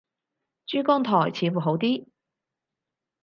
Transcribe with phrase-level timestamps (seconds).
[0.65, 2.07] 珠江台似乎好啲